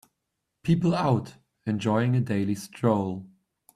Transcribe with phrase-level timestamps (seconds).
[0.63, 1.35] People out
[1.67, 3.29] enjoying a daily stroll.